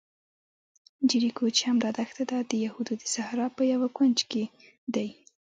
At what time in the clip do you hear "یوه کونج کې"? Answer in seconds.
3.73-4.43